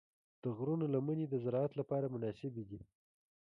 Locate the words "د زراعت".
1.29-1.71